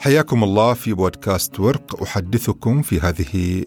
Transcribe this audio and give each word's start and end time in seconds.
حياكم 0.00 0.44
الله 0.44 0.74
في 0.74 0.92
بودكاست 0.92 1.60
ورق 1.60 2.02
أحدثكم 2.02 2.82
في 2.82 3.00
هذه 3.00 3.64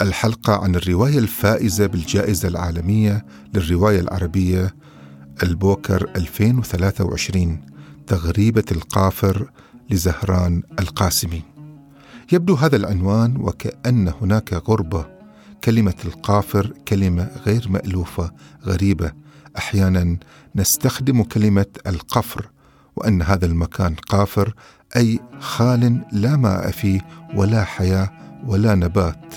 الحلقة 0.00 0.64
عن 0.64 0.74
الرواية 0.74 1.18
الفائزة 1.18 1.86
بالجائزة 1.86 2.48
العالمية 2.48 3.26
للرواية 3.54 4.00
العربية 4.00 4.74
البوكر 5.42 6.10
2023 6.16 7.60
تغريبة 8.06 8.64
القافر 8.72 9.50
لزهران 9.90 10.62
القاسمي. 10.80 11.42
يبدو 12.32 12.54
هذا 12.54 12.76
العنوان 12.76 13.36
وكأن 13.36 14.12
هناك 14.20 14.52
غربة 14.52 15.06
كلمة 15.64 15.96
القافر 16.04 16.72
كلمة 16.88 17.30
غير 17.46 17.68
مألوفة 17.68 18.32
غريبة 18.64 19.12
أحيانا 19.58 20.16
نستخدم 20.54 21.22
كلمة 21.22 21.66
القفر 21.86 22.50
وأن 22.96 23.22
هذا 23.22 23.46
المكان 23.46 23.94
قافر 23.94 24.54
أي 24.96 25.20
خال 25.40 26.02
لا 26.12 26.36
ماء 26.36 26.70
فيه 26.70 27.00
ولا 27.34 27.64
حياة 27.64 28.10
ولا 28.46 28.74
نبات 28.74 29.34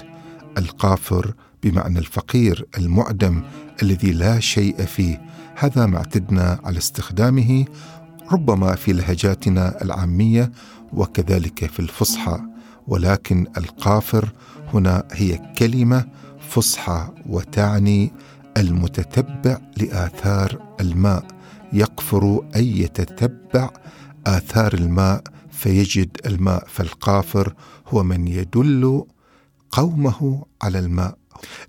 القافر 0.58 1.34
بمعنى 1.64 2.00
الفقير 2.00 2.66
المعدم 2.78 3.44
الذي 3.84 4.12
لا 4.12 4.40
شيء 4.40 4.86
فيه. 4.86 5.22
هذا 5.56 5.86
ما 5.86 5.98
اعتدنا 5.98 6.60
على 6.64 6.78
استخدامه 6.78 7.66
ربما 8.32 8.76
في 8.76 8.94
لهجاتنا 8.94 9.82
العامية 9.82 10.52
وكذلك 10.94 11.66
في 11.66 11.80
الفصحى. 11.80 12.40
ولكن 12.88 13.48
القافر 13.58 14.30
هنا 14.74 15.04
هي 15.12 15.54
كلمة 15.58 16.06
فصحى 16.50 17.08
وتعني 17.30 18.12
المتتبع 18.58 19.58
لآثار 19.78 20.60
الماء. 20.82 21.26
يقفر 21.74 22.46
اي 22.56 22.80
يتتبع 22.80 23.70
آثار 24.28 24.74
الماء 24.74 25.24
فيجد 25.56 26.18
الماء 26.26 26.64
فالقافر 26.68 27.54
هو 27.88 28.04
من 28.04 28.28
يدل 28.28 29.06
قومه 29.72 30.46
على 30.62 30.80
الماء. 30.80 31.18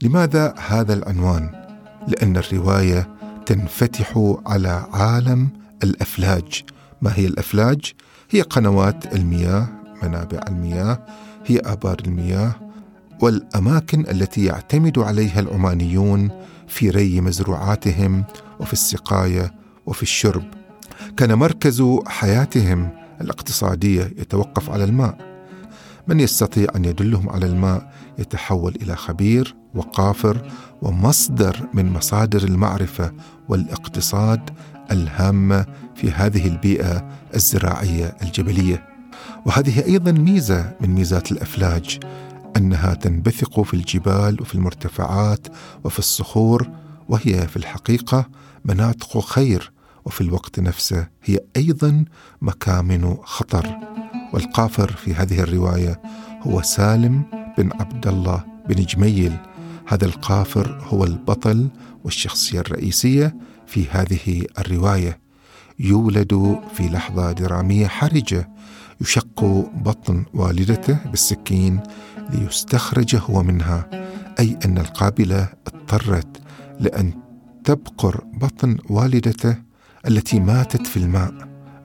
لماذا 0.02 0.55
هذا 0.69 0.94
العنوان؟ 0.94 1.66
لأن 2.08 2.36
الرواية 2.36 3.08
تنفتح 3.46 4.36
على 4.46 4.86
عالم 4.92 5.48
الأفلاج. 5.84 6.64
ما 7.02 7.12
هي 7.14 7.27
الأفلاج؟ 7.27 7.92
هي 8.30 8.41
قنوات 8.42 9.14
المياه 9.14 9.69
منابع 10.02 10.41
المياه 10.48 11.06
هي 11.46 11.58
آبار 11.58 11.96
المياه 12.06 12.55
والأماكن 13.20 14.00
التي 14.00 14.44
يعتمد 14.44 14.98
عليها 14.98 15.41
العمانيون 15.41 16.30
في 16.68 16.91
ري 16.91 17.20
مزروعاتهم 17.20 18.24
وفي 18.61 18.72
السقاية 18.72 19.55
وفي 19.86 20.02
الشرب. 20.02 20.44
كان 21.16 21.34
مركز 21.34 21.83
حياتهم 22.06 23.05
الاقتصادية 23.20 24.03
يتوقف 24.03 24.70
على 24.70 24.84
الماء. 24.84 25.19
من 26.09 26.20
يستطيع 26.20 26.69
أن 26.77 26.84
يدلهم 26.84 27.28
على 27.28 27.47
الماء 27.47 27.92
يتحول 28.19 28.75
إلى 28.83 28.97
خبير 28.97 29.55
وقافر 29.75 30.50
ومصدر 30.83 31.69
من 31.75 31.92
مصادر 31.92 32.45
المعرفة 32.45 33.12
والاقتصاد 33.48 34.50
الهامه 34.91 35.67
في 35.95 36.11
هذه 36.11 36.47
البيئة 36.47 37.08
الزراعية 37.34 38.17
الجبلية. 38.23 38.86
وهذه 39.47 39.84
أيضا 39.84 40.12
ميزة 40.12 40.73
من 40.80 40.91
ميزات 40.91 41.33
الأفلاج 41.33 41.98
أنها 42.56 42.95
تنبثق 42.95 43.62
في 43.62 43.75
الجبال 43.75 44.41
وفي 44.41 44.55
المرتفعات 44.55 45.47
وفي 45.84 45.98
الصخور 45.98 46.70
وهي 47.08 47.48
في 47.48 47.56
الحقيقة 47.56 48.28
مناطق 48.64 49.19
خير 49.19 49.73
وفي 50.06 50.20
الوقت 50.20 50.60
نفسه 50.60 51.08
هي 51.24 51.40
أيضا 51.56 52.04
مكامن 52.42 53.16
خطر. 53.22 53.78
والقافر 54.32 54.92
في 54.92 55.14
هذه 55.14 55.40
الرواية 55.40 56.00
هو 56.42 56.62
سالم 56.62 57.24
بن 57.58 57.70
عبد 57.80 58.06
الله 58.06 58.45
بن 58.68 58.84
جميل. 58.84 59.36
هذا 59.86 60.05
القافر 60.05 60.80
هو 60.89 61.05
البطل 61.05 61.68
والشخصية 62.05 62.61
الرئيسية 62.61 63.36
في 63.66 63.86
هذه 63.90 64.46
الرواية. 64.58 65.18
يولد 65.78 66.61
في 66.74 66.89
لحظة 66.89 67.33
درامية 67.33 67.86
حرجة. 67.86 68.48
يشق 69.00 69.45
بطن 69.74 70.24
والدته 70.34 70.98
بالسكين 71.11 71.80
ليستخرج 72.30 73.16
هو 73.16 73.42
منها. 73.42 73.90
أي 74.39 74.58
أن 74.64 74.78
القابلة 74.78 75.48
اضطرت 75.66 76.40
لأن 76.80 77.12
تبقر 77.64 78.24
بطن 78.34 78.77
والدته 78.90 79.65
التي 80.08 80.40
ماتت 80.40 80.86
في 80.86 80.96
الماء 80.96 81.33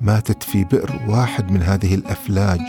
ماتت 0.01 0.43
في 0.43 0.63
بئر 0.63 0.99
واحد 1.07 1.51
من 1.51 1.61
هذه 1.61 1.95
الأفلاج 1.95 2.61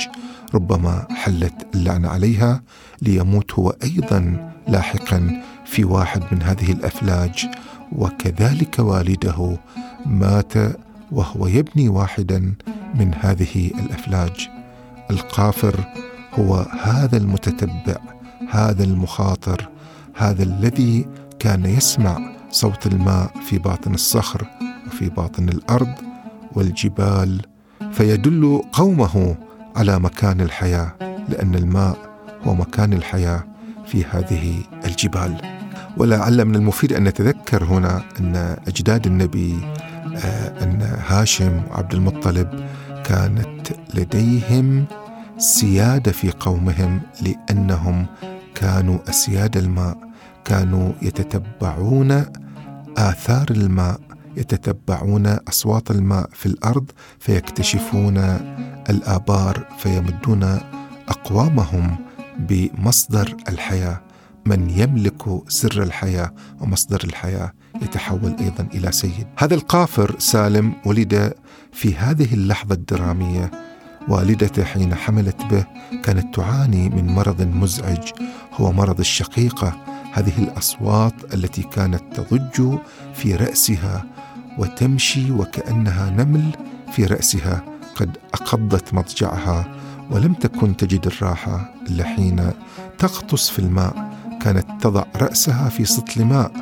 ربما 0.54 1.06
حلت 1.10 1.66
اللعنه 1.74 2.08
عليها 2.08 2.62
ليموت 3.02 3.52
هو 3.52 3.70
أيضا 3.84 4.52
لاحقا 4.68 5.42
في 5.64 5.84
واحد 5.84 6.22
من 6.32 6.42
هذه 6.42 6.72
الأفلاج. 6.72 7.46
وكذلك 7.92 8.78
والده 8.78 9.58
مات 10.06 10.52
وهو 11.12 11.46
يبني 11.46 11.88
واحدا 11.88 12.54
من 12.94 13.14
هذه 13.20 13.66
الأفلاج. 13.66 14.48
القافر 15.10 15.84
هو 16.34 16.66
هذا 16.82 17.16
المتتبع 17.16 17.96
هذا 18.50 18.84
المخاطر 18.84 19.68
هذا 20.14 20.42
الذي 20.42 21.06
كان 21.38 21.66
يسمع 21.66 22.32
صوت 22.50 22.86
الماء 22.86 23.30
في 23.48 23.58
باطن 23.58 23.94
الصخر. 23.94 24.46
وفي 24.86 25.08
باطن 25.08 25.48
الأرض 25.48 25.94
والجبال 26.52 27.40
فيدل 27.92 28.62
قومه 28.72 29.36
على 29.76 29.98
مكان 29.98 30.40
الحياة 30.40 30.92
لأن 31.28 31.54
الماء 31.54 31.96
هو 32.44 32.54
مكان 32.54 32.92
الحياة 32.92 33.44
في 33.86 34.04
هذه 34.04 34.62
الجبال. 34.84 35.36
ولعل 35.96 36.44
من 36.44 36.54
المفيد 36.56 36.92
أن 36.92 37.04
نتذكر 37.04 37.64
هنا 37.64 38.02
أن 38.20 38.56
أجداد 38.68 39.06
النبي 39.06 39.60
آه، 40.16 40.64
أن 40.64 40.98
هاشم 41.06 41.62
وعبد 41.70 41.94
المطلب 41.94 42.66
كانت 43.04 43.68
لديهم 43.94 44.84
سيادة 45.38 46.12
في 46.12 46.30
قومهم 46.40 47.00
لأنهم 47.22 48.06
كانوا 48.54 48.98
أسياد 49.08 49.56
الماء 49.56 49.98
كانوا 50.44 50.92
يتتبعون 51.02 52.24
آثار 52.96 53.46
الماء 53.50 54.00
يتتبعون 54.36 55.26
أصوات 55.26 55.90
الماء 55.90 56.28
في 56.32 56.46
الأرض 56.46 56.90
فيكتشفون 57.18 58.18
الآبار 58.90 59.66
فيمدون 59.78 60.58
أقوامهم 61.08 61.96
بمصدر 62.38 63.36
الحياة. 63.48 64.00
من 64.46 64.70
يملك 64.70 65.22
سر 65.48 65.82
الحياة 65.82 66.34
ومصدر 66.60 67.00
الحياة 67.04 67.52
يتحول 67.82 68.36
أيضا 68.40 68.68
إلى 68.74 68.92
سيد. 68.92 69.26
هذا 69.38 69.54
القافر 69.54 70.14
سالم 70.18 70.72
ولد 70.86 71.34
في 71.72 71.94
هذه 71.94 72.34
اللحظة 72.34 72.74
الدرامية. 72.74 73.50
والدته 74.08 74.64
حين 74.64 74.94
حملت 74.94 75.42
به 75.44 75.64
كانت 76.04 76.34
تعاني 76.34 76.88
من 76.88 77.06
مرض 77.06 77.42
مزعج. 77.42 78.10
هو 78.52 78.72
مرض 78.72 79.00
الشقيقة 79.00 79.91
هذه 80.12 80.38
الأصوات 80.38 81.34
التي 81.34 81.62
كانت 81.62 82.02
تضج 82.14 82.78
في 83.14 83.34
رأسها 83.34 84.04
وتمشي 84.58 85.30
وكأنها 85.30 86.10
نمل 86.10 86.50
في 86.92 87.04
رأسها 87.04 87.64
قد 87.94 88.18
أقضت 88.34 88.94
مضجعها 88.94 89.76
ولم 90.10 90.34
تكن 90.34 90.76
تجد 90.76 91.06
الراحة 91.06 91.74
إلا 91.90 92.04
حين 92.04 92.50
تغطس 92.98 93.50
في 93.50 93.58
الماء. 93.58 94.12
كانت 94.40 94.66
تضع 94.80 95.04
رأسها 95.16 95.68
في 95.68 95.84
سطل 95.84 96.24
ماء 96.24 96.52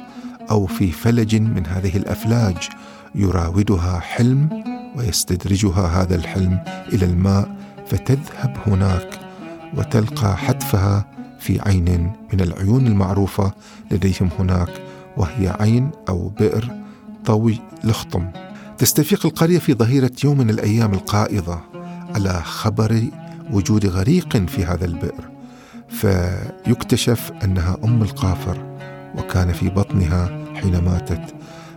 أو 0.50 0.66
في 0.66 0.92
فلج 0.92 1.36
من 1.36 1.66
هذه 1.66 1.96
الأفلاج. 1.96 2.68
يراودها 3.14 4.00
حلم 4.00 4.64
ويستدرجها 4.96 6.02
هذا 6.02 6.14
الحلم 6.14 6.64
إلى 6.92 7.06
الماء 7.06 7.56
فتذهب 7.86 8.56
هناك 8.66 9.20
وتلقى 9.76 10.36
حتفها 10.36 11.04
في 11.40 11.60
عين 11.60 12.12
من 12.32 12.40
العيون 12.40 12.86
المعروفة 12.86 13.52
لديهم 13.90 14.30
هناك 14.38 14.82
وهي 15.16 15.56
عين 15.60 15.90
أو 16.08 16.28
بئر 16.28 16.70
طوي 17.24 17.58
لخطم. 17.84 18.26
تستفيق 18.78 19.26
القرية 19.26 19.58
في 19.58 19.74
ظهيرة 19.74 20.10
يوم 20.24 20.38
من 20.38 20.50
الأيام 20.50 20.92
القائضة 20.94 21.60
على 22.14 22.42
خبر 22.44 23.04
وجود 23.52 23.86
غريق 23.86 24.36
في 24.36 24.64
هذا 24.64 24.84
البئر 24.84 25.30
فيكتشف 25.88 27.32
أنها 27.44 27.76
أم 27.84 28.02
القافر 28.02 28.76
وكان 29.18 29.52
في 29.52 29.68
بطنها 29.68 30.44
حين 30.54 30.78
ماتت. 30.78 31.34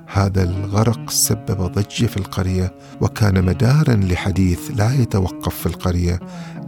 هذا 0.08 0.44
الغرق 0.44 1.10
سبب 1.10 1.62
ضجة 1.62 2.06
في 2.06 2.18
القرية 2.18 2.74
وكان 3.02 3.46
مدارا 3.46 3.96
لحديث 3.96 4.60
لا 4.76 4.94
يتوقف 4.94 5.56
في 5.56 5.66
القرية 5.66 6.20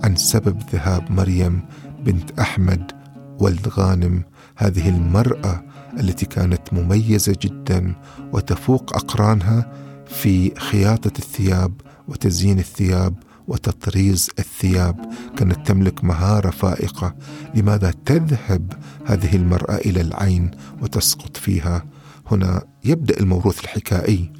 عن 0.03 0.15
سبب 0.15 0.61
ذهاب 0.73 1.11
مريم 1.11 1.61
بنت 2.05 2.39
أحمد 2.39 2.91
ولد 3.39 3.67
غانم. 3.67 4.23
هذه 4.57 4.89
المرأة 4.89 5.63
التي 5.99 6.25
كانت 6.25 6.73
مميزة 6.73 7.35
جدا 7.41 7.95
وتفوق 8.33 8.95
أقرانها 8.95 9.71
في 10.07 10.55
خياطة 10.59 11.11
الثياب 11.19 11.73
وتزيين 12.07 12.59
الثياب 12.59 13.15
وتطريز 13.47 14.29
الثياب. 14.39 15.13
كانت 15.37 15.67
تملك 15.67 16.03
مهارة 16.03 16.49
فائقة. 16.49 17.15
لماذا 17.55 17.93
تذهب 18.05 18.73
هذه 19.05 19.35
المرأة 19.35 19.75
إلى 19.75 20.01
العين 20.01 20.51
وتسقط 20.81 21.37
فيها؟ 21.37 21.85
هنا 22.31 22.63
يبدأ 22.85 23.19
الموروث 23.19 23.63
الحكائي. 23.63 24.31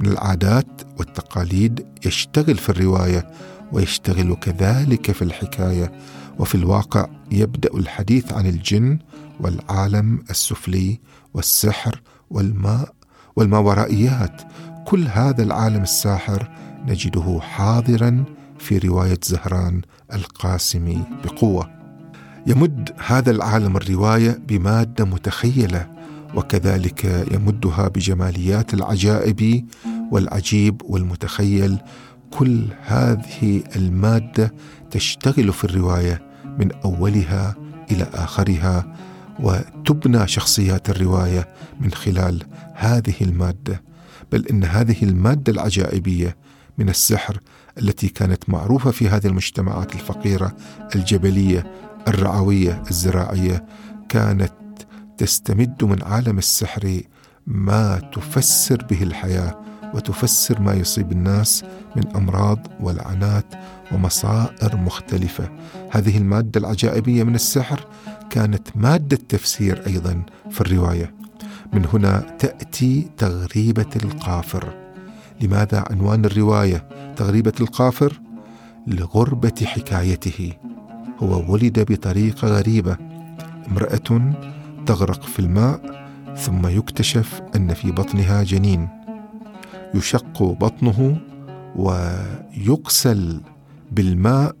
من 0.00 0.06
العادات 0.06 0.82
والتقاليد 0.98 1.86
يشتغل 2.06 2.56
في 2.56 2.68
الرواية 2.68 3.30
ويشتغل 3.72 4.34
كذلك 4.34 5.12
في 5.12 5.22
الحكاية. 5.22 5.92
وفي 6.38 6.54
الواقع 6.54 7.08
يبدأ 7.30 7.74
الحديث 7.74 8.32
عن 8.32 8.46
الجن 8.46 8.98
والعالم 9.40 10.24
السفلي 10.30 11.00
والسحر 11.34 12.00
والماء 12.30 12.92
والماورائيات 13.36 14.42
كل 14.86 15.06
هذا 15.08 15.42
العالم 15.42 15.82
الساحر 15.82 16.50
نجده 16.86 17.40
حاضرا 17.42 18.24
في 18.58 18.78
رواية 18.78 19.18
زهران 19.22 19.82
القاسمي 20.12 21.02
بقوة. 21.24 21.70
يمد 22.46 22.90
هذا 23.06 23.30
العالم 23.30 23.76
الرواية 23.76 24.40
بمادة 24.48 25.04
متخيلة 25.04 25.88
وكذلك 26.34 27.26
يمدها 27.32 27.88
بجماليات 27.88 28.74
العجائب 28.74 29.68
والعجيب 30.10 30.82
والمتخيل. 30.84 31.78
كل 32.30 32.64
هذه 32.86 33.62
المادة 33.76 34.54
تشتغل 34.90 35.52
في 35.52 35.64
الرواية 35.64 36.25
من 36.58 36.72
أولها 36.84 37.54
إلى 37.90 38.06
آخرها 38.14 38.96
وتبنى 39.40 40.28
شخصيات 40.28 40.90
الرواية 40.90 41.48
من 41.80 41.92
خلال 41.92 42.42
هذه 42.74 43.14
المادة. 43.20 43.82
بل 44.32 44.46
إن 44.46 44.64
هذه 44.64 45.02
المادة 45.02 45.52
العجائبية 45.52 46.36
من 46.78 46.88
السحر 46.88 47.40
التي 47.78 48.08
كانت 48.08 48.50
معروفة 48.50 48.90
في 48.90 49.08
هذه 49.08 49.26
المجتمعات 49.26 49.94
الفقيرة 49.94 50.56
الجبلية 50.94 51.72
الرعوية 52.08 52.82
الزراعية 52.90 53.66
كانت 54.08 54.52
تستمد 55.18 55.84
من 55.84 56.02
عالم 56.02 56.38
السحر 56.38 57.00
ما 57.46 57.98
تفسر 57.98 58.84
به 58.90 59.02
الحياة 59.02 59.60
وتفسر 59.94 60.60
ما 60.60 60.74
يصيب 60.74 61.12
الناس 61.12 61.64
من 61.96 62.16
أمراض 62.16 62.58
ولعنات 62.80 63.54
ومصائر 63.92 64.76
مختلفة. 64.76 65.48
هذه 65.90 66.18
المادة 66.18 66.60
العجائبية 66.60 67.22
من 67.22 67.34
السحر 67.34 67.86
كانت 68.30 68.68
مادة 68.74 69.18
تفسير 69.28 69.86
أيضا 69.86 70.22
في 70.50 70.60
الرواية. 70.60 71.14
من 71.72 71.86
هنا 71.92 72.36
تأتي 72.38 73.08
تغريبة 73.16 73.90
القافر. 74.04 74.74
لماذا 75.40 75.84
عنوان 75.90 76.24
الرواية 76.24 76.88
تغريبة 77.16 77.52
القافر؟ 77.60 78.20
لغربة 78.86 79.64
حكايته. 79.64 80.52
هو 81.18 81.52
ولد 81.52 81.92
بطريقة 81.92 82.48
غريبة. 82.48 82.96
امرأة 83.68 84.34
تغرق 84.86 85.22
في 85.22 85.38
الماء 85.38 86.06
ثم 86.36 86.66
يكتشف 86.66 87.40
أن 87.56 87.74
في 87.74 87.90
بطنها 87.92 88.42
جنين. 88.42 88.88
يشق 89.94 90.42
بطنه 90.42 91.20
ويغسل 91.76 93.40
بالماء 93.92 94.56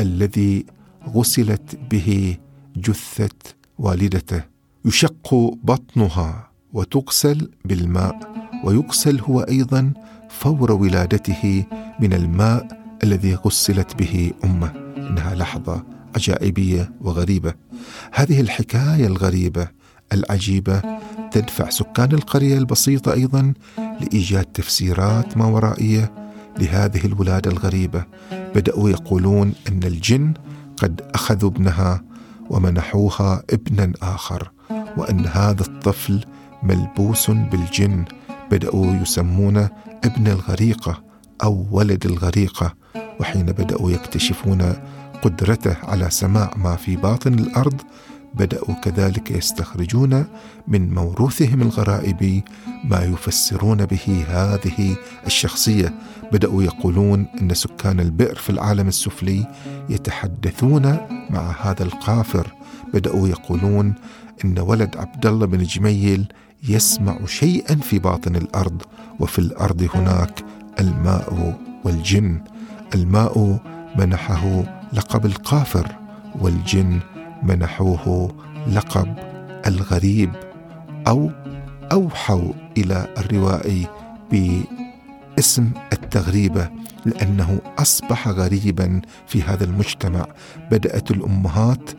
الذي 0.00 0.66
غسلت 1.08 1.78
به 1.90 2.36
جثة 2.76 3.54
والدته. 3.78 4.44
يشق 4.84 5.34
بطنها 5.64 6.50
وتغسل 6.72 7.50
بالماء 7.64 8.18
ويغسل 8.64 9.20
هو 9.20 9.40
أيضا 9.40 9.92
فور 10.28 10.72
ولادته 10.72 11.64
من 12.00 12.12
الماء 12.12 12.68
الذي 13.04 13.34
غسلت 13.34 13.96
به 13.96 14.32
أمه. 14.44 14.72
إنها 14.96 15.34
لحظة 15.34 15.84
عجائبية 16.14 16.92
وغريبة. 17.00 17.54
هذه 18.12 18.40
الحكاية 18.40 19.06
الغريبة 19.06 19.68
العجيبة 20.12 20.82
تدفع 21.30 21.70
سكان 21.70 22.12
القرية 22.12 22.58
البسيطة 22.58 23.12
أيضا 23.12 23.52
لإيجاد 23.78 24.44
تفسيرات 24.44 25.36
ما 25.36 25.44
ورائيه 25.44 26.12
لهذه 26.58 27.06
الولادة 27.06 27.50
الغريبة. 27.50 28.04
بدأوا 28.54 28.90
يقولون 28.90 29.52
إن 29.68 29.82
الجن 29.82 30.34
قد 30.76 31.00
أخذوا 31.14 31.50
ابنها 31.50 32.02
ومنحوها 32.50 33.42
ابنا 33.50 33.92
آخر 34.02 34.50
وإن 34.96 35.26
هذا 35.26 35.62
الطفل 35.62 36.24
ملبوس 36.62 37.30
بالجن. 37.30 38.04
بدأوا 38.50 38.86
يسمونه 39.02 39.70
ابن 40.04 40.26
الغريقة 40.26 41.02
أو 41.42 41.66
ولد 41.70 42.06
الغريقة 42.06 42.74
وحين 43.20 43.46
بدأوا 43.46 43.90
يكتشفون 43.90 44.74
قدرته 45.22 45.76
على 45.82 46.10
سماع 46.10 46.50
ما 46.56 46.76
في 46.76 46.96
باطن 46.96 47.34
الأرض 47.34 47.80
بدأوا 48.34 48.74
كذلك 48.74 49.30
يستخرجون 49.30 50.24
من 50.68 50.94
موروثهم 50.94 51.62
الغرائبي 51.62 52.44
ما 52.84 53.02
يفسرون 53.04 53.86
به 53.86 54.24
هذه 54.28 54.96
الشخصية. 55.26 55.94
بدأوا 56.32 56.62
يقولون 56.62 57.26
إن 57.40 57.54
سكان 57.54 58.00
البئر 58.00 58.34
في 58.34 58.50
العالم 58.50 58.88
السفلي 58.88 59.46
يتحدثون 59.88 60.96
مع 61.30 61.54
هذا 61.62 61.82
القافر. 61.82 62.46
بدأوا 62.94 63.28
يقولون 63.28 63.94
إن 64.44 64.58
ولد 64.58 64.96
عبد 64.96 65.26
الله 65.26 65.46
بن 65.46 65.62
جميل 65.62 66.32
يسمع 66.68 67.18
شيئا 67.26 67.74
في 67.74 67.98
باطن 67.98 68.36
الأرض 68.36 68.82
وفي 69.20 69.38
الأرض 69.38 69.88
هناك 69.94 70.44
الماء 70.80 71.58
والجن. 71.84 72.40
الماء 72.94 73.58
منحه 73.96 74.64
لقب 74.92 75.26
القافر 75.26 75.96
والجن 76.40 77.00
منحوه 77.42 78.34
لقب 78.72 79.14
الغريب 79.66 80.30
أو 81.08 81.30
أوحوا 81.92 82.52
إلى 82.76 83.14
الروائي 83.18 83.86
باسم 84.32 85.70
التغريبه 85.92 86.68
لأنه 87.06 87.58
أصبح 87.78 88.28
غريبا 88.28 89.00
في 89.26 89.42
هذا 89.42 89.64
المجتمع. 89.64 90.26
بدأت 90.70 91.10
الأمهات 91.10 91.90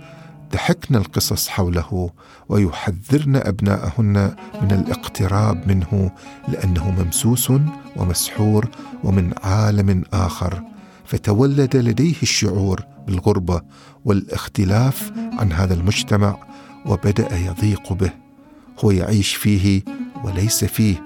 تحكن 0.51 0.95
القصص 0.95 1.47
حوله 1.47 2.09
ويحذرن 2.49 3.35
أبناءهن 3.35 4.35
من 4.61 4.71
الاقتراب 4.71 5.67
منه 5.67 6.11
لأنه 6.47 6.91
ممسوس 6.91 7.51
ومسحور 7.95 8.69
ومن 9.03 9.33
عالم 9.43 10.03
آخر. 10.13 10.63
فتولد 11.11 11.75
لديه 11.75 12.15
الشعور 12.23 12.83
بالغربة 13.07 13.61
والاختلاف 14.05 15.11
عن 15.39 15.51
هذا 15.51 15.73
المجتمع 15.73 16.37
وبدأ 16.85 17.37
يضيق 17.37 17.93
به. 17.93 18.11
هو 18.79 18.91
يعيش 18.91 19.35
فيه 19.35 19.81
وليس 20.23 20.65
فيه. 20.65 21.03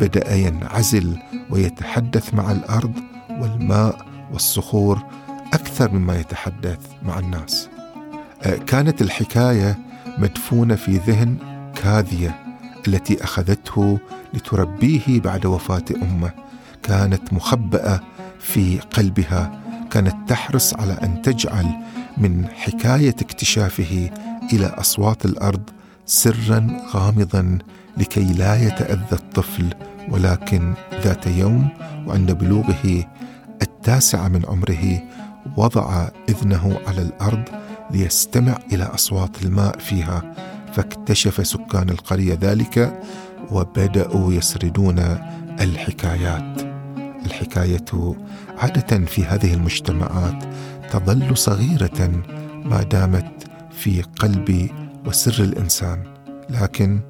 بدأ 0.00 0.34
ينعزل 0.34 1.18
ويتحدث 1.50 2.34
مع 2.34 2.52
الأرض 2.52 2.92
والماء 3.30 4.06
والصخور 4.32 5.02
أكثر 5.52 5.92
مما 5.92 6.20
يتحدث 6.20 6.78
مع 7.02 7.18
الناس. 7.18 7.68
آه، 8.42 8.56
كانت 8.56 9.02
الحكاية 9.02 9.78
مدفونة 10.18 10.74
في 10.74 10.96
ذهن 10.96 11.36
كاذية 11.82 12.40
التي 12.88 13.24
أخذته 13.24 13.98
لتربيه 14.34 15.20
بعد 15.20 15.46
وفاة 15.46 15.84
أمه. 16.02 16.30
كانت 16.82 17.32
مخبأة 17.32 18.00
في 18.40 18.78
قلبها 18.78 19.60
كانت 19.90 20.16
تحرص 20.28 20.74
على 20.74 20.92
أن 20.92 21.22
تجعل 21.22 21.66
من 22.18 22.48
حكاية 22.48 23.14
اكتشافه 23.20 24.10
إلى 24.52 24.66
أصوات 24.66 25.24
الأرض 25.24 25.70
سرا 26.06 26.66
غامضا 26.94 27.58
لكي 27.96 28.24
لا 28.24 28.66
يتأذى 28.66 29.12
الطفل 29.12 29.74
ولكن 30.10 30.74
ذات 30.94 31.26
يوم 31.26 31.68
وعند 32.06 32.32
بلوغه 32.32 33.04
التاسعه 33.62 34.28
من 34.28 34.42
عمره 34.48 35.02
وضع 35.56 36.08
إذنه 36.28 36.80
على 36.86 37.02
الأرض 37.02 37.42
ليستمع 37.90 38.58
إلى 38.72 38.84
أصوات 38.84 39.42
الماء 39.42 39.78
فيها 39.78 40.34
فاكتشف 40.72 41.46
سكان 41.46 41.88
القرية 41.88 42.38
ذلك 42.40 43.02
وبدأوا 43.50 44.32
يسردون 44.32 44.98
الحكايات. 45.60 46.67
الحكاية 47.26 48.16
عادة 48.58 49.06
في 49.06 49.24
هذه 49.24 49.54
المجتمعات 49.54 50.44
تظل 50.90 51.36
صغيرة 51.36 52.22
ما 52.64 52.82
دامت 52.82 53.44
في 53.70 54.02
قلب 54.02 54.70
وسر 55.06 55.44
الإنسان 55.44 56.04
لكن 56.50 57.00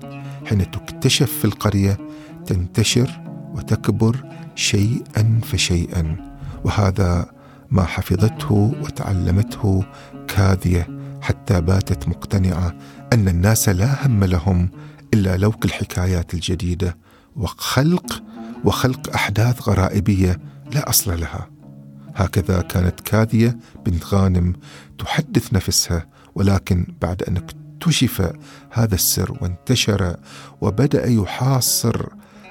حين 0.47 0.71
تكتشف 0.71 1.33
في 1.33 1.45
القرية 1.45 1.99
تنتشر 2.47 3.21
وتكبر 3.55 4.17
شيئا 4.55 5.41
فشيئا 5.45 6.17
وهذا 6.65 7.27
ما 7.71 7.83
حفظته 7.85 8.75
وتعلمته 8.83 9.85
كاذيه 10.29 10.87
حتى 11.21 11.61
باتت 11.61 12.09
مقتنعة 12.09 12.75
أن 13.13 13.29
الناس 13.29 13.69
لا 13.69 14.07
هم 14.07 14.25
لهم 14.25 14.71
إلا 15.15 15.37
لوك 15.37 15.65
الحكايات 15.65 16.35
الجديدة 16.35 16.97
وخلق 17.39 18.23
وخلق 18.65 19.15
أحداث 19.15 19.69
غرائبية 19.69 20.41
لا 20.73 20.91
أصل 20.91 21.21
لها. 21.21 21.51
هكذا 22.15 22.61
كانت 22.61 23.01
كاذية 23.01 23.59
بنت 23.87 24.07
غانم 24.07 24.53
تحدث 24.99 25.53
نفسها 25.53 26.07
ولكن 26.35 26.87
بعد 27.01 27.23
أن 27.23 27.37
اكتشف 27.37 28.33
هذا 28.71 28.95
السر 28.95 29.39
وانتشر 29.41 30.17
وبدأ 30.61 31.07
يحاصر 31.07 32.07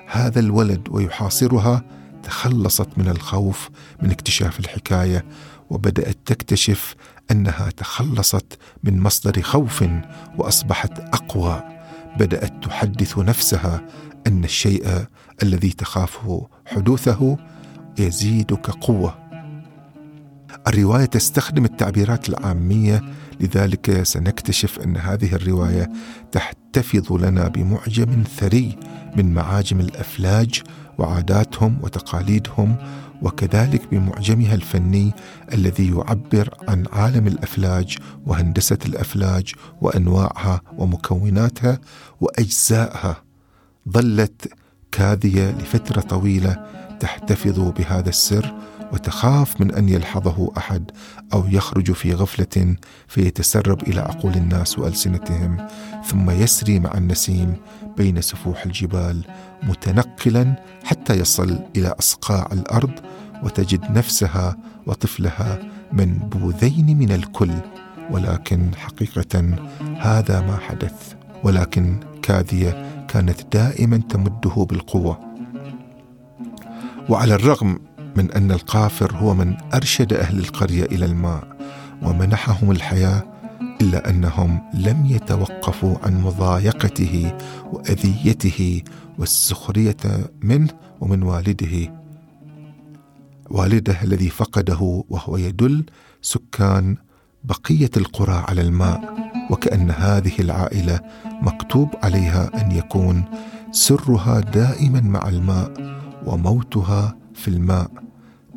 هذا 0.07 0.39
الولد 0.39 0.87
ويحاصرها 0.91 1.83
تخلصت 2.23 2.87
من 2.97 3.07
الخوف 3.07 3.69
من 4.01 4.11
اكتشاف 4.11 4.59
الحكاية 4.59 5.25
وبدأت 5.69 6.17
تكتشف 6.25 6.95
أنها 7.31 7.69
تخلصت 7.69 8.57
من 8.83 8.99
مصدر 8.99 9.41
خوف 9.41 9.83
وأصبحت 10.37 10.99
أقوى. 10.99 11.63
بدأت 12.19 12.63
تحدث 12.63 13.17
نفسها 13.17 13.81
أن 14.27 14.43
الشيء 14.43 15.05
الذي 15.43 15.69
تخافه 15.69 16.47
حدوثه 16.65 17.37
يزيدك 17.99 18.69
قوة. 18.69 19.27
الرواية 20.67 21.05
تستخدم 21.05 21.65
التعبيرات 21.65 22.29
العامية 22.29 23.03
لذلك 23.39 24.03
سنكتشف 24.03 24.79
أن 24.79 24.97
هذه 24.97 25.35
الرواية 25.35 25.91
تحتفظ 26.31 27.13
لنا 27.13 27.47
بمعجم 27.47 28.23
ثري 28.37 28.77
من 29.17 29.33
معاجم 29.33 29.79
الأفلاج 29.79 30.61
وعاداتهم 30.97 31.77
وتقاليدهم 31.83 32.75
وكذلك 33.21 33.87
بمعجمها 33.91 34.55
الفني 34.55 35.13
الذي 35.53 35.91
يعبر 35.91 36.53
عن 36.67 36.83
عالم 36.93 37.27
الأفلاج 37.27 37.97
وهندسة 38.25 38.77
الأفلاج 38.85 39.53
وأنواعها 39.81 40.61
ومكوناتها 40.77 41.79
وأجزائها. 42.21 43.26
ظلت 43.89 44.53
كاذيه 44.91 45.51
لفترة 45.51 46.01
طويلة 46.01 46.65
تحتفظ 46.99 47.59
بهذا 47.59 48.09
السر 48.09 48.53
وتخاف 48.93 49.61
من 49.61 49.73
أن 49.73 49.89
يلحظه 49.89 50.51
أحد 50.57 50.91
أو 51.33 51.43
يخرج 51.47 51.91
في 51.91 52.13
غفلة 52.13 52.75
فيتسرب 53.07 53.83
إلى 53.83 53.99
عقول 54.01 54.33
الناس 54.33 54.79
وألسنتهم 54.79 55.67
ثم 56.05 56.29
يسري 56.29 56.79
مع 56.79 56.91
النسيم 56.97 57.53
بين 57.97 58.21
سفوح 58.21 58.65
الجبال 58.65 59.23
متنقلا 59.63 60.55
حتى 60.83 61.13
يصل 61.13 61.59
إلى 61.75 61.87
أصقاع 61.99 62.49
الأرض 62.51 62.91
وتجد 63.43 63.91
نفسها 63.91 64.57
وطفلها 64.85 65.59
منبوذين 65.91 66.97
من 66.97 67.11
الكل 67.11 67.53
ولكن 68.11 68.71
حقيقه 68.75 69.55
هذا 69.97 70.41
ما 70.41 70.57
حدث 70.57 71.13
ولكن 71.43 71.99
كاذيه 72.21 72.86
كانت 73.07 73.55
دائما 73.55 73.97
تمده 73.97 74.65
بالقوة. 74.69 75.19
وعلى 77.09 77.35
الرغم 77.35 77.79
من 78.15 78.31
أن 78.31 78.51
القافر 78.51 79.15
هو 79.15 79.33
من 79.33 79.57
أرشد 79.73 80.13
أهل 80.13 80.39
القرية 80.39 80.83
إلى 80.83 81.05
الماء 81.05 81.57
ومنحهم 82.01 82.71
الحياة 82.71 83.23
إلا 83.81 84.09
أنهم 84.09 84.61
لم 84.73 85.05
يتوقفوا 85.05 85.95
عن 86.03 86.21
مضايقته 86.21 87.33
وأذيته 87.73 88.81
والسخرية 89.19 89.97
منه 90.41 90.69
ومن 91.01 91.23
والده. 91.23 91.93
والده 93.49 94.03
الذي 94.03 94.29
فقده 94.29 95.03
وهو 95.09 95.37
يدل 95.37 95.85
سكان 96.21 96.97
بقية 97.43 97.91
القرى 97.97 98.43
على 98.47 98.61
الماء. 98.61 99.26
وكأن 99.49 99.91
هذه 99.91 100.33
العائلة 100.39 100.99
مكتوب 101.41 101.89
عليها 102.03 102.61
أن 102.61 102.71
يكون 102.71 103.23
سرها 103.71 104.39
دائما 104.39 105.01
مع 105.01 105.29
الماء 105.29 105.97
وموتها 106.25 107.15
في 107.33 107.47
الماء 107.47 107.91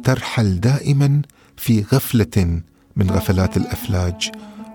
ترحل 0.04 0.60
دائما 0.60 1.22
في 1.56 1.84
غفلة 1.92 2.62
من 2.96 3.10
غفلات 3.10 3.56
الأفلاج 3.56 4.30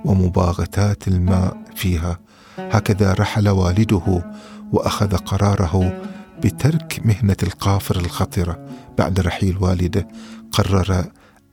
ومباغتات 0.06 1.08
الماء 1.08 1.58
فيها. 1.76 2.20
هكذا 2.58 3.14
رحل 3.14 3.50
والده 3.50 4.24
وأخذ 4.72 5.16
قراره 5.16 6.02
بترك 6.44 7.02
مهنة 7.06 7.36
القافر 7.44 7.96
الخطرة. 7.96 8.66
بعد 8.98 9.20
رحيل 9.20 9.58
والده 9.62 10.08
قرر 10.52 11.06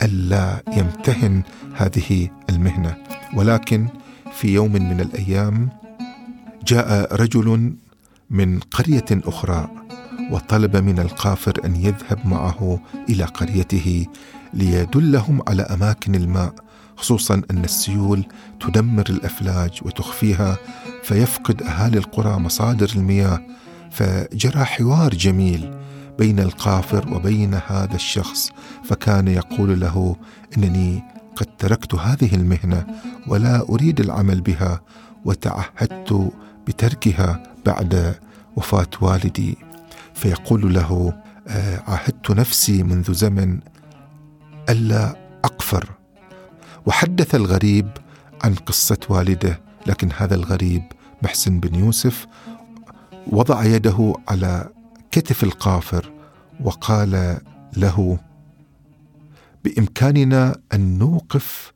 ألا 0.03 0.63
يمتهن 0.77 1.43
هذه 1.75 2.29
المهنة. 2.51 2.97
ولكن 3.35 3.89
في 4.35 4.55
يوم 4.55 4.73
من 4.73 5.01
الأيام 5.01 5.69
جاء 6.67 7.15
رجل 7.15 7.75
من 8.31 8.61
قرية 8.61 9.05
أخرى 9.11 9.69
وطلب 10.31 10.77
من 10.77 10.99
القافر 10.99 11.53
أن 11.65 11.77
يذهب 11.77 12.27
معه 12.27 12.81
إلى 13.09 13.25
قريته 13.25 14.07
ليدلهم 14.55 15.43
على 15.49 15.63
أماكن 15.63 16.15
الماء 16.15 16.55
خصوصا 16.97 17.43
أن 17.51 17.65
السيول 17.65 18.25
تدمر 18.61 19.05
الأفلاج 19.11 19.81
وتخفيها 19.83 20.57
فيفقد 21.03 21.63
أهالي 21.63 21.99
القرى 21.99 22.39
مصادر 22.39 22.91
المياه 22.97 23.41
فجرى 23.91 24.65
حوار 24.65 25.15
جميل 25.15 25.71
بين 26.19 26.41
القافر 26.41 27.15
وبين 27.15 27.55
هذا 27.55 27.95
الشخص 27.95 28.51
فكان 28.85 29.29
يقول 29.29 29.81
له 29.81 30.17
إنني 30.57 31.03
قد 31.37 31.47
تركت 31.59 31.95
هذه 31.95 32.35
المهنة 32.35 32.87
ولا 33.29 33.69
أريد 33.69 34.01
العمل 34.01 34.41
بها 34.41 34.81
وتعهدت 35.25 36.33
بتركها 36.67 37.43
بعد 37.67 38.15
وفاة 38.57 38.91
والدي. 39.01 39.59
فيقول 40.15 40.75
له 40.75 41.13
آه، 41.49 41.83
عاهدت 41.87 42.31
نفسي 42.31 42.83
منذ 42.83 43.13
زمن 43.13 43.59
ألا 44.69 45.17
أقفر. 45.45 45.91
وحدث 46.87 47.35
الغريب 47.35 47.89
عن 48.45 48.55
قصة 48.55 48.99
والده 49.09 49.61
لكن 49.87 50.09
هذا 50.17 50.35
الغريب 50.35 50.83
محسن 51.23 51.61
بن 51.61 51.75
يوسف 51.75 52.27
وضع 53.27 53.65
يده 53.65 54.15
على 54.29 54.69
كتف 55.11 55.45
القافر 55.45 56.13
وقال 56.61 57.39
له 57.77 58.19
بإمكاننا 59.65 60.57
أن 60.75 60.99
نوقف 60.99 61.73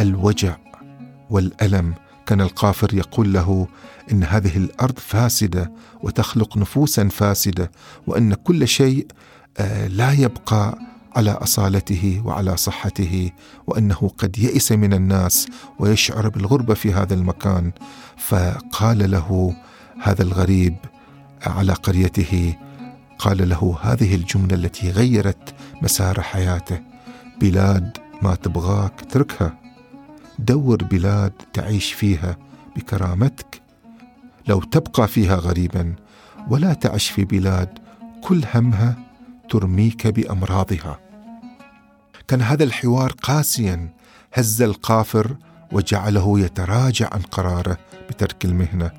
الوجع 0.00 0.56
والألم. 1.30 1.94
كان 2.26 2.40
القافر 2.40 2.94
يقول 2.94 3.32
له 3.32 3.68
إن 4.12 4.24
هذه 4.24 4.56
الأرض 4.56 4.98
فاسدة 4.98 5.72
وتخلق 6.02 6.56
نفوسا 6.56 7.08
فاسدة 7.08 7.70
وأن 8.06 8.34
كل 8.34 8.68
شيء 8.68 9.06
آه، 9.58 9.86
لا 9.86 10.12
يبقى 10.12 10.78
على 11.16 11.30
أصالته 11.30 12.22
وعلى 12.24 12.56
صحته 12.56 13.30
وأنه 13.66 14.10
قد 14.18 14.38
يئس 14.38 14.72
من 14.72 14.92
الناس 14.92 15.46
ويشعر 15.78 16.28
بالغربة 16.28 16.74
في 16.74 16.92
هذا 16.92 17.14
المكان. 17.14 17.72
فقال 18.16 19.10
له 19.10 19.56
هذا 20.02 20.22
الغريب 20.22 20.76
على 21.42 21.72
قريته 21.72 22.56
قال 23.18 23.48
له 23.48 23.78
هذه 23.82 24.14
الجملة 24.14 24.54
التي 24.54 24.90
غيرت 24.90 25.54
مسار 25.82 26.20
حياته. 26.20 26.93
بلاد 27.40 27.98
ما 28.22 28.34
تبغاك 28.34 29.00
تركها. 29.10 29.58
دور 30.38 30.84
بلاد 30.84 31.32
تعيش 31.52 31.92
فيها 31.92 32.36
بكرامتك. 32.76 33.62
لو 34.48 34.60
تبقى 34.60 35.08
فيها 35.08 35.36
غريبا 35.36 35.94
ولا 36.50 36.72
تعش 36.74 37.10
في 37.10 37.24
بلاد 37.24 37.78
كل 38.22 38.44
همها 38.54 38.96
ترميك 39.50 40.06
بأمراضها. 40.06 41.00
كان 42.28 42.42
هذا 42.42 42.64
الحوار 42.64 43.12
قاسيا 43.12 43.88
هز 44.32 44.62
القافر 44.62 45.36
وجعله 45.72 46.40
يتراجع 46.40 47.08
عن 47.12 47.20
قراره 47.20 47.78
بترك 48.10 48.44
المهنة 48.44 48.90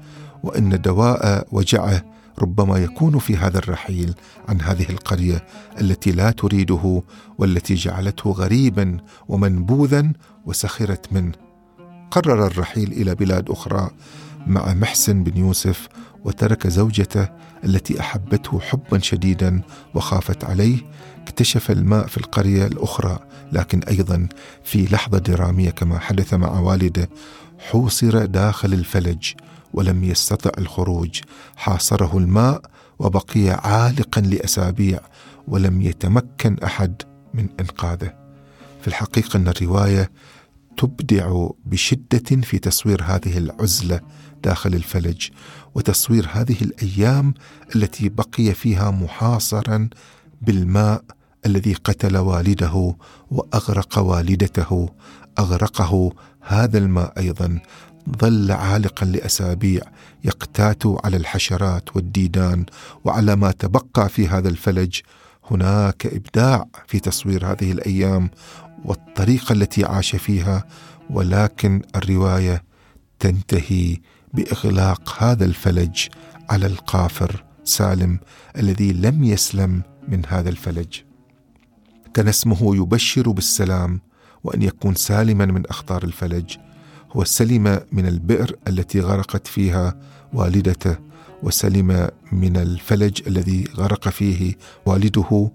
وإن 0.44 0.82
دواء 0.82 1.48
وجعه 1.52 2.15
ربما 2.40 2.78
يكون 2.78 3.20
في 3.20 3.38
هذا 3.38 3.58
الرحيل 3.58 4.14
عن 4.48 4.62
هذه 4.62 4.90
القرية 4.90 5.46
التي 5.82 6.12
لا 6.12 6.32
تريده 6.32 7.02
والتي 7.38 7.76
جعلته 7.76 8.32
غريبا 8.32 8.98
ومنبوذا 9.28 10.12
وسخرت 10.46 11.14
منه. 11.14 11.32
قرر 12.12 12.48
الرحيل 12.48 12.92
إلى 12.92 13.16
بلاد 13.16 13.50
أخرى 13.50 13.90
مع 14.48 14.74
محسن 14.74 15.24
بن 15.24 15.38
يوسف 15.38 15.88
وترك 16.26 16.68
زوجته 16.68 17.30
التي 17.64 18.00
أحبته 18.00 18.60
حبا 18.60 19.00
شديدا 19.00 19.62
وخافت 19.94 20.44
عليه 20.44 20.78
اكتشف 21.22 21.72
الماء 21.72 22.08
في 22.08 22.18
القرية 22.18 22.66
الأخرى 22.66 23.20
لكن 23.52 23.80
أيضا 23.80 24.28
في 24.64 24.86
لحظة 24.86 25.18
درامية 25.18 25.70
كما 25.70 26.00
حدث 26.00 26.34
مع 26.34 26.60
والده 26.60 27.10
حوصر 27.60 28.26
داخل 28.26 28.74
الفلج 28.74 29.34
ولم 29.74 30.04
يستطع 30.04 30.52
الخروج. 30.58 31.20
حاصره 31.56 32.18
الماء 32.18 32.62
وبقي 33.00 33.50
عالقا 33.50 34.22
لأسابيع 34.22 35.00
ولم 35.48 35.82
يتمكن 35.82 36.58
أحد 36.64 37.02
من 37.34 37.48
إنقاذه. 37.60 38.14
في 38.82 38.88
الحقيقة 38.88 39.38
أن 39.38 39.48
الرواية 39.48 40.12
تبدع 40.78 41.48
بشدة 41.66 42.42
في 42.42 42.60
تصوير 42.60 43.04
هذه 43.04 43.38
العزلة 43.38 44.00
داخل 44.44 44.74
الفلج 44.74 45.30
وتصوير 45.76 46.28
هذه 46.32 46.56
الأيام 46.62 47.34
التي 47.76 48.10
بقي 48.10 48.54
فيها 48.54 48.92
محاصرا 48.92 49.90
بالماء 50.42 51.04
الذي 51.46 51.74
قتل 51.74 52.18
والده 52.18 52.96
وأغرق 53.32 54.00
والدته 54.00 54.90
أغرقه. 55.40 56.12
هذا 56.42 56.78
الماء 56.78 57.14
أيضا 57.18 57.60
ظل 58.22 58.52
عالقا 58.52 59.06
لأسابيع 59.06 59.82
يقتات 60.24 60.84
على 60.86 61.18
الحشرات 61.18 61.96
والديدان 61.96 62.66
وعلى 63.04 63.36
ما 63.36 63.52
تبقى 63.52 64.10
في 64.10 64.28
هذا 64.28 64.50
الفلج. 64.50 65.00
هناك 65.52 66.06
إبداع 66.06 66.68
في 66.88 67.00
تصوير 67.00 67.46
هذه 67.46 67.72
الأيام 67.72 68.30
والطريقة 68.86 69.54
التي 69.54 69.86
عاش 69.86 70.16
فيها 70.16 70.66
ولكن 71.10 71.82
الرواية 71.96 72.64
تنتهي 73.20 73.98
بإغلاق 74.34 75.24
هذا 75.24 75.46
الفلج 75.46 76.08
على 76.50 76.66
القافر 76.66 77.44
سالم 77.64 78.20
الذي 78.58 78.94
لم 78.94 79.24
يسلم 79.24 79.82
من 80.08 80.22
هذا 80.28 80.50
الفلج. 80.50 81.02
كان 82.14 82.28
اسمه 82.28 82.76
يبشر 82.76 83.32
بالسلام. 83.32 84.02
وأن 84.46 84.62
يكون 84.62 84.96
سالما 84.96 85.46
من 85.46 85.66
أخطار 85.68 86.04
الفلج. 86.04 86.58
هو 87.12 87.24
سلم 87.24 87.80
من 87.92 88.08
البئر 88.08 88.56
التي 88.68 89.00
غرقت 89.00 89.48
فيها 89.48 89.96
والدته 90.34 90.96
وسلم 91.44 92.10
من 92.32 92.58
الفلج 92.58 93.22
الذي 93.28 93.68
غرق 93.76 94.10
فيه 94.10 94.56
والده 94.86 95.52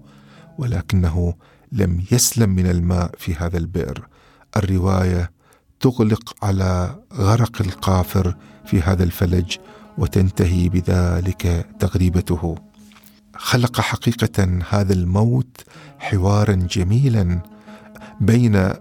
ولكنه 0.57 1.33
لم 1.71 2.03
يسلم 2.11 2.49
من 2.49 2.67
الماء 2.67 3.11
في 3.17 3.35
هذا 3.35 3.57
البئر. 3.57 4.07
الرواية 4.57 5.31
تغلق 5.79 6.35
على 6.45 6.99
غرق 7.13 7.61
القافر 7.61 8.35
في 8.65 8.81
هذا 8.81 9.03
الفلج 9.03 9.57
وتنتهي 9.97 10.69
بذلك 10.69 11.67
تغريبته. 11.79 12.55
خلق 13.35 13.81
حقيقة 13.81 14.59
هذا 14.69 14.93
الموت 14.93 15.61
حوارا 15.99 16.53
جميلا 16.53 17.50
بين 18.21 18.73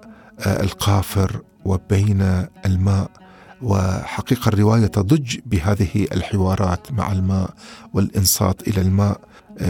القافر 0.47 1.41
وبين 1.65 2.47
الماء. 2.67 3.11
وحقيقة 3.63 4.49
الرواية 4.49 4.87
تضج 4.87 5.39
بهذه 5.47 6.07
الحوارات 6.13 6.93
مع 6.93 7.13
الماء 7.13 7.55
والإنصات 7.95 8.69
إلى 8.69 8.81
الماء. 8.81 9.21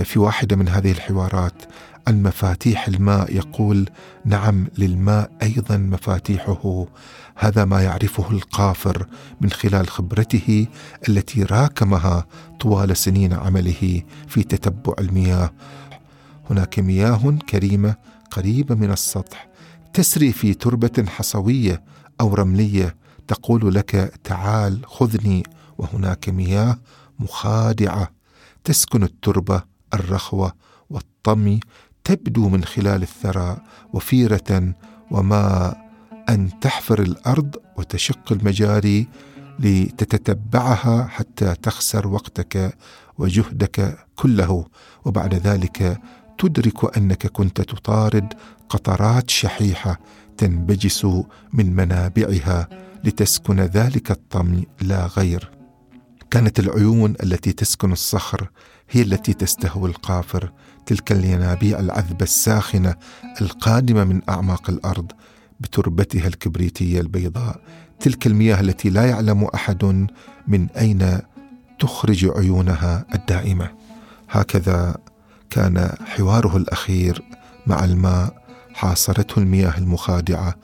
في 0.04 0.18
واحدة 0.18 0.56
من 0.56 0.68
هذه 0.68 0.92
الحوارات 0.92 1.62
عن 2.08 2.22
مفاتيح 2.22 2.88
الماء 2.88 3.36
يقول 3.36 3.88
نعم 4.24 4.66
للماء 4.78 5.30
أيضا 5.42 5.76
مفاتيحه. 5.76 6.86
هذا 7.36 7.64
ما 7.64 7.82
يعرفه 7.82 8.30
القافر 8.30 9.06
من 9.40 9.50
خلال 9.50 9.88
خبرته 9.88 10.66
التي 11.08 11.42
راكمها 11.42 12.26
طوال 12.60 12.96
سنين 12.96 13.32
عمله 13.32 14.02
في 14.28 14.42
تتبع 14.42 14.94
المياه. 14.98 15.50
هناك 16.50 16.78
مياه 16.78 17.38
كريمة 17.48 17.94
قريبة 18.30 18.74
من 18.74 18.90
السطح 18.90 19.50
تسري 19.92 20.32
في 20.32 20.54
تربة 20.54 21.04
حصوية 21.09 21.82
أو 22.20 22.35
رملية 22.35 22.97
تقول 23.28 23.75
لك 23.75 23.90
تعال 24.25 24.87
خذني 24.87 25.42
وهناك 25.78 26.28
مياه 26.28 26.78
مخادعة 27.18 28.11
تسكن 28.64 29.02
التربة 29.02 29.62
الرخوة 29.94 30.52
والطمي 30.90 31.61
تبدو 32.04 32.49
من 32.49 32.64
خلال 32.64 33.02
الثرى 33.02 33.61
وفيرة 33.92 34.75
وما 35.11 35.75
أن 36.28 36.61
تحفر 36.61 37.02
الأرض 37.02 37.56
وتشق 37.76 38.32
المجاري 38.32 39.09
لتتتبعها 39.59 41.06
حتى 41.06 41.54
تخسر 41.54 42.06
وقتك 42.06 42.78
وجهدك 43.18 43.99
كله. 44.16 44.66
وبعد 45.04 45.35
ذلك 45.35 46.00
تدرك 46.40 46.97
أنك 46.97 47.26
كنت 47.26 47.61
تطارد 47.61 48.35
قطرات 48.68 49.30
شحيحة 49.30 50.00
تنبجس 50.37 51.05
من 51.53 51.76
منابعها 51.76 52.68
لتسكن 53.05 53.61
ذلك 53.61 54.11
الطمي 54.11 54.66
لا 54.81 55.07
غير. 55.07 55.50
كانت 56.31 56.59
العيون 56.59 57.14
التي 57.22 57.53
تسكن 57.53 57.92
الصخر 57.92 58.50
هي 58.90 59.03
التي 59.03 59.33
تستهوي 59.33 59.90
القافر. 59.90 60.53
تلك 60.87 61.12
الينابيع 61.12 61.79
العذبة 61.79 62.22
الساخنة 62.22 62.94
القادمة 63.40 64.05
من 64.05 64.20
أعماق 64.29 64.70
الأرض 64.70 65.12
بتربتها 65.61 66.26
الكبريتية 66.26 67.00
البيضاء. 67.00 67.61
تلك 68.00 68.26
المياه 68.26 68.61
التي 68.61 68.90
لا 68.90 69.05
يعلم 69.05 69.44
أحد 69.44 70.07
من 70.48 70.70
أين 70.70 71.18
تخرج 71.79 72.31
عيونها 72.37 73.07
الدائمة. 73.14 73.70
هكذا 74.31 74.96
كان 75.50 75.94
حواره 76.06 76.56
الأخير 76.56 77.22
مع 77.66 77.84
الماء 77.84 78.42
حاصرته 78.74 79.38
المياه 79.38 79.78
المخادعة 79.78 80.54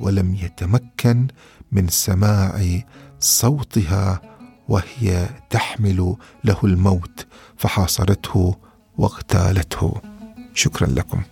ولم 0.00 0.34
يتمكن 0.34 1.26
من 1.72 1.88
سماع 1.88 2.80
صوتها 3.20 4.20
وهي 4.68 5.28
تحمل 5.50 6.16
له 6.44 6.58
الموت 6.64 7.26
فحاصرته 7.56 8.56
واغتالته. 8.98 10.00
شكرا 10.54 10.86
لكم. 10.86 11.22